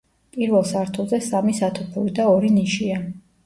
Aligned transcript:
პირველ 0.37 0.65
სართულზე 0.69 1.21
სამი 1.27 1.55
სათოფური 1.59 2.17
და 2.21 2.29
ორი 2.35 2.53
ნიშია. 2.59 3.03